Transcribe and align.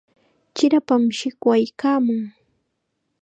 Chirapam 0.55 1.03
shikwaykaamun. 1.17 2.21